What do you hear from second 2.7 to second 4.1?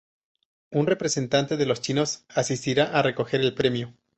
a recoger el premio.